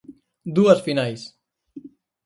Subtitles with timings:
[0.55, 1.21] Dúas finais.